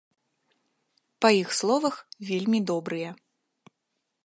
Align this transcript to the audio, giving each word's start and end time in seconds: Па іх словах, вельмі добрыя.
Па 1.25 1.29
іх 1.41 1.49
словах, 1.59 1.95
вельмі 2.31 2.59
добрыя. 2.75 3.09